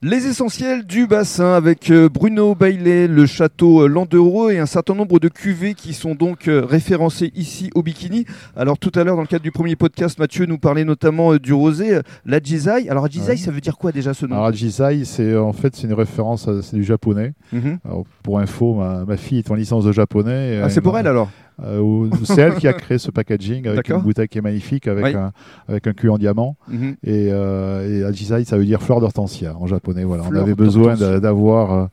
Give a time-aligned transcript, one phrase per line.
[0.00, 4.94] Les essentiels du bassin avec euh, Bruno Bailey, le château euh, Landereau et un certain
[4.94, 8.24] nombre de cuvées qui sont donc euh, référencées ici au Bikini.
[8.54, 11.52] Alors tout à l'heure dans le cadre du premier podcast, Mathieu nous parlait notamment du
[11.52, 12.88] rosé, la Jizai.
[12.88, 13.36] Alors Jizai, Ouais.
[13.36, 14.36] ça veut dire quoi déjà ce nom?
[14.36, 17.32] Alors, Ajisai, c'est en fait c'est une référence, à- c'est du japonais.
[17.52, 17.80] Mhm.
[17.84, 20.60] Alors, pour info, ma, ma fille est en licence de japonais.
[20.62, 21.28] Ah, c'est pour elle alors?
[21.62, 25.04] Euh, c'est elle qui a créé ce packaging avec une bouteille qui est magnifique, avec
[25.06, 25.14] Oui.
[25.14, 25.32] un
[25.68, 26.56] avec un cul en diamant.
[26.68, 26.96] Mhm.
[27.04, 30.04] Et, euh, et Ajisai, ça veut dire fleur d'hortensia en japonais.
[30.04, 31.88] Voilà, Fleur on avait besoin d'avoir.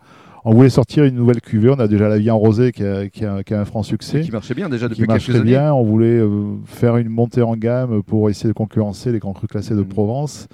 [0.46, 1.70] Euh, on voulait sortir une nouvelle cuvée.
[1.70, 3.84] On a déjà la vie en rosé qui a, qui a- qui a un franc
[3.84, 4.22] succès.
[4.22, 5.44] Qui marchait bien déjà qui depuis quelques très années.
[5.52, 5.74] bien.
[5.74, 9.50] On voulait euh, faire une montée en gamme pour essayer de concurrencer les grands crus
[9.50, 9.86] classés de Mhm.
[9.88, 10.48] Provence.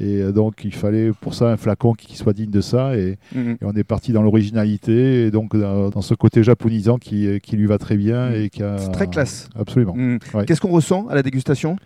[0.00, 2.96] Et euh, donc, il fallait pour ça un flacon qui, qui soit digne de ça.
[2.96, 3.52] Et, Mhm.
[3.60, 7.56] et on est parti dans l'originalité et donc dans, dans ce côté japonisant qui, qui
[7.56, 8.28] lui va très bien.
[8.30, 8.34] Mhm.
[8.34, 9.48] et qui a- C'est très classe.
[9.58, 9.94] Absolument.
[10.34, 10.44] Ouais.
[10.46, 11.76] Qu'est-ce qu'on ressent à la dégustation?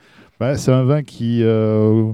[0.43, 2.13] Bah, c'est un vin qui, euh,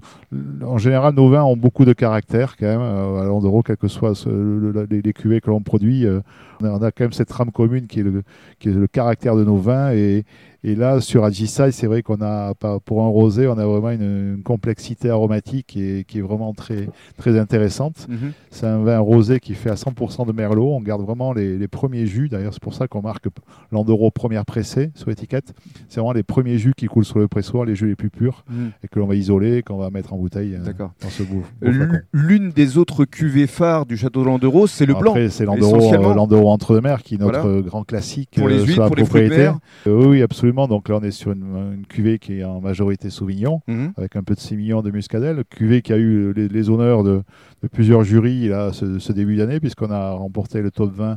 [0.62, 2.82] en général, nos vins ont beaucoup de caractère quand même.
[2.82, 6.04] Euh, à Landero, quel que soit ce- le- le- les, les cuvées que l'on produit,
[6.04, 6.20] euh,
[6.60, 8.22] on, a, quand même cette trame commune qui est le,
[8.58, 9.92] qui est le caractère de nos vins.
[9.92, 10.24] Et,
[10.64, 12.52] et là, sur Ajisai, c'est vrai qu'on a,
[12.84, 16.52] pour un rosé, on a vraiment une, une complexité aromatique qui est, qui est vraiment
[16.52, 18.06] très, très intéressante.
[18.10, 18.32] Mhm.
[18.50, 20.74] C'est un vin rosé qui fait à 100% de merlot.
[20.74, 22.28] On garde vraiment les, les premiers jus.
[22.28, 23.26] D'ailleurs, c'est pour ça qu'on marque
[23.72, 25.54] Landero première pressée sur l'étiquette.
[25.88, 28.10] C'est vraiment les premiers jus qui coulent sur le pressoir, les jus les plus
[28.48, 28.70] Mhm.
[28.82, 30.92] et que l'on va isoler, qu'on va mettre en bouteille euh, D'accord.
[31.02, 31.22] dans ce.
[31.62, 35.10] L- L'une des autres cuvées phares du château Landereau, c'est le blanc.
[35.12, 36.26] Après, c'est Landero, essentiellement.
[36.30, 37.62] euh, entre-deux-mers qui est notre Voilà.
[37.62, 39.58] grand classique Pour les euh, huîtres, sur la pour les de mer.
[39.86, 40.68] Oui, absolument.
[40.68, 41.44] Donc là, on est sur une,
[41.78, 43.92] une cuvée qui est en majorité Sauvignon, Mhm.
[43.96, 45.44] avec un peu de sémillon de muscadelle.
[45.50, 47.22] Cuvée qui a eu les, les honneurs de,
[47.62, 51.16] de plusieurs jurys là, ce, ce début d'année, puisqu'on a remporté le top 20, euh,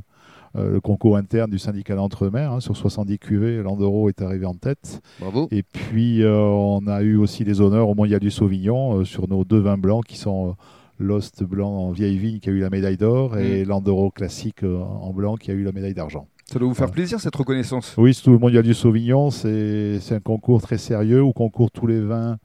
[0.55, 2.51] le concours interne du syndicat d'entre-mer.
[2.51, 2.59] hein.
[2.59, 5.01] sur 70 cuvées, Landero est arrivé en tête.
[5.19, 5.47] Bravo.
[5.51, 9.27] Et puis, euh, on a eu aussi les honneurs au Mondial du Sauvignon euh, sur
[9.29, 10.51] nos deux vins blancs qui sont euh,
[10.99, 14.77] Lost blanc en vieille vigne qui a eu la médaille d'or et Landero classique euh,
[14.81, 16.27] en blanc qui a eu la médaille d'argent.
[16.45, 17.95] Ça doit vous faire plaisir cette reconnaissance.
[17.97, 21.87] Oui, c'est tout le Mondial du Sauvignon, c'est un concours très sérieux où concourent tous
[21.87, 22.37] les vins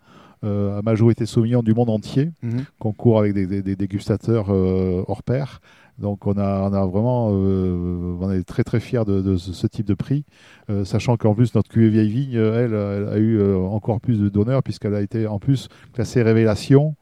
[0.45, 2.65] euh, à majorité Sauvignon du monde entier, Mhm.
[2.79, 5.61] concours avec des, des- des dégustateurs euh, hors pair.
[5.99, 9.53] Donc on a, on a vraiment, euh, on est très très fiers de, de ce,
[9.53, 10.25] ce type de prix,
[10.71, 14.19] euh, sachant qu'en plus notre cuvée vieille vigne, elle, elle a eu euh, encore plus
[14.21, 16.97] de d'honneur puisqu'elle a été en plus classée révélation.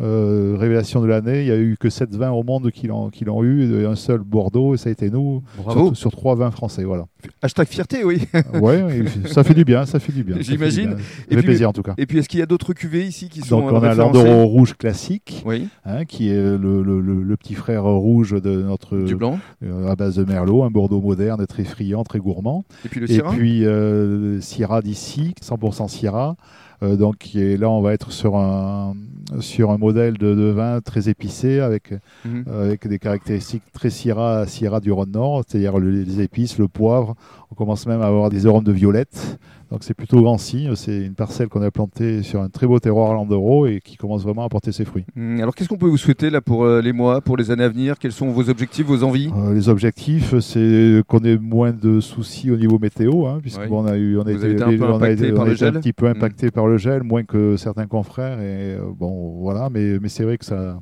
[0.00, 3.08] euh, révélation de l'année, il n'y a eu que 7 vins au monde qui l'ont
[3.08, 5.86] qui l'ont eu, et un seul Bordeaux, et ça a été nous, Bravo.
[5.88, 6.84] sur, sur trois vins français.
[6.84, 7.06] Voilà.
[7.42, 8.22] Hashtag fierté, oui.
[8.60, 10.36] ouais, et ça fait du bien, ça fait du bien.
[10.40, 10.96] J'imagine.
[11.28, 11.94] Et fait puis- plaisir en tout cas.
[11.98, 13.88] Et puis, est-ce qu'il y a d'autres cuvées ici qui sont Donc euh, on a
[13.90, 18.32] référencées l'Andoro rouge classique, Oui, hein, qui est le, le- le- le petit frère rouge
[18.40, 19.38] de notre du blanc.
[19.62, 22.64] euh, à base de Merlot, un Bordeaux moderne, très friand, très gourmand.
[22.84, 23.30] Et puis le Et Syrah.
[23.32, 26.36] puis euh, Syrah d'ici, 100% Syrah.
[26.82, 28.94] Euh, donc là, on va être sur un,
[29.40, 31.92] sur un modèle de, de vin très épicé avec,
[32.24, 32.44] Mhm.
[32.52, 37.14] avec des caractéristiques très Syrah, Syrah du Rhône-Nord, c'est-à-dire le- les épices, le poivre.
[37.50, 39.38] On commence même à avoir des arômes de violette.
[39.70, 40.74] Donc c'est plutôt grand signe.
[40.76, 44.22] C'est une parcelle qu'on a plantée sur un très beau terroir Landero et qui commence
[44.22, 45.04] vraiment à porter ses fruits.
[45.16, 45.40] Mhm.
[45.40, 47.68] Alors, qu'est-ce qu'on peut vous souhaiter là pour euh, les mois, pour les années à
[47.68, 47.98] venir?
[47.98, 49.30] Quels sont vos objectifs, vos envies?
[49.36, 53.96] Euh, les objectifs, c'est qu'on ait moins de soucis au niveau météo, hein, puisqu'on a
[53.96, 55.64] eu, on a été, un peu on a impacté été- par on a le été
[55.64, 56.10] un gel petit peu Mm.
[56.10, 58.38] impacté par le gel, moins que certains confrères.
[58.38, 60.78] Et euh, bon, voilà, mais, mais c'est vrai que ça,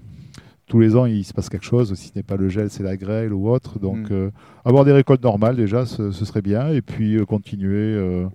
[0.66, 1.94] tous les ans, il se passe quelque chose.
[1.94, 3.78] Si ce n'est pas le gel, c'est la grêle ou autre.
[3.78, 4.12] Donc, Mm.
[4.12, 4.30] euh,
[4.66, 7.76] avoir des récoltes normales déjà, ce, ce serait bien, et puis euh, continuer.
[7.94, 8.28] euh, euh,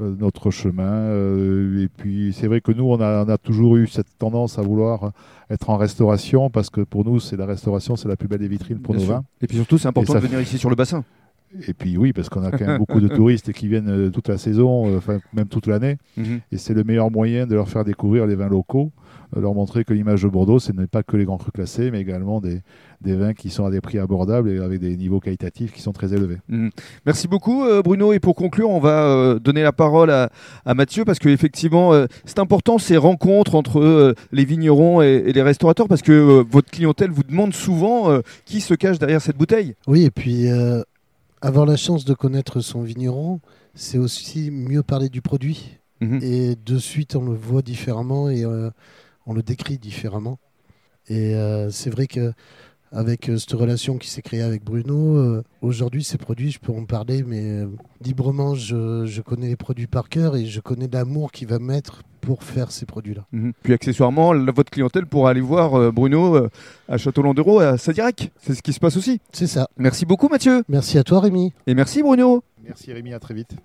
[0.00, 3.86] notre chemin euh, et puis c'est vrai que nous on a, on a toujours eu
[3.86, 5.12] cette tendance à vouloir
[5.50, 8.48] être en restauration parce que pour nous c'est la restauration c'est la plus belle des
[8.48, 9.14] vitrines pour Bien nos sûr.
[9.16, 11.04] vins Et puis surtout, c'est important ça de venir ici sur le bassin.
[11.68, 14.28] Et puis oui, parce qu'on a quand même beaucoup de touristes qui viennent euh, toute
[14.28, 16.40] la saison, euh, enfin même toute l'année, Mhm.
[16.52, 18.92] et c'est le meilleur moyen de leur faire découvrir les vins locaux,
[19.36, 21.90] euh, leur montrer que l'image de Bordeaux, ce n'est pas que les grands crus classés,
[21.90, 22.60] mais également des,
[23.00, 25.92] des vins qui sont à des prix abordables et avec des niveaux qualitatifs qui sont
[25.92, 26.38] très élevés.
[26.48, 26.70] Mhm.
[27.06, 30.30] Merci beaucoup euh, Bruno et pour conclure on va euh, donner la parole à,
[30.64, 31.92] à Mathieu parce qu'effectivement
[32.24, 36.44] c'est important ces rencontres entre euh, les vignerons et, et les restaurateurs parce que euh,
[36.50, 39.74] votre clientèle vous demande souvent euh, qui se cache derrière cette bouteille.
[39.86, 40.82] Oui, et puis euh,
[41.40, 43.40] avoir la chance de connaître son vigneron,
[43.74, 45.78] c'est aussi mieux parler du produit.
[46.00, 46.20] Mhm.
[46.22, 48.70] Et de suite, on le voit différemment et euh,
[49.26, 50.38] on le décrit différemment.
[51.08, 52.32] Et euh, c'est vrai que
[52.92, 56.72] avec euh, cette relation qui s'est créée avec Bruno, euh, aujourd'hui, ces produits, je peux
[56.72, 57.66] en parler, mais euh,
[58.04, 62.02] librement, je, je connais les produits par cœur et je connais l'amour qu'il va mettre
[62.20, 63.24] pour faire ces produits-là.
[63.32, 63.52] Mhm.
[63.62, 66.48] Puis accessoirement la- votre clientèle pourra aller voir euh, Bruno euh,
[66.88, 68.30] à Château-Landero à Sadirac.
[68.42, 69.20] C'est ce qui se passe aussi.
[69.32, 69.68] C'est ça.
[69.78, 71.52] Merci beaucoup Mathieu Merci à toi, Rémi.
[71.66, 72.42] et merci Bruno.
[72.62, 73.56] Merci Rémi, à très vite.